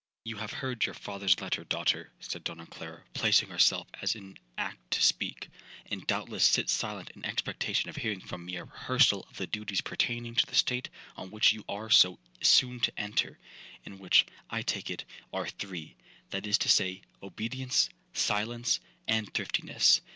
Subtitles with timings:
[0.23, 4.79] 'You have heard your father's letter, daughter,' said Donna Clara, placing herself as in act
[4.89, 5.47] to speak,
[5.91, 9.81] 'and doubtless sit silent in expectation of hearing from me a rehearsal of the duties
[9.81, 13.37] pertaining to the state on which you are so soon to enter,
[13.85, 15.95] and which, I take it, are three;
[16.31, 20.01] that is to say, obedience, silence, and thriftiness.